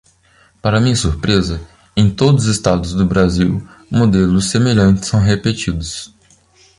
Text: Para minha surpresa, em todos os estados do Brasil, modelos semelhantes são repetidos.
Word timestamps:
Para 0.63 0.81
minha 0.81 0.95
surpresa, 0.95 1.61
em 1.95 2.09
todos 2.09 2.45
os 2.47 2.55
estados 2.55 2.91
do 2.93 3.05
Brasil, 3.05 3.61
modelos 3.87 4.49
semelhantes 4.49 5.07
são 5.07 5.19
repetidos. 5.19 6.11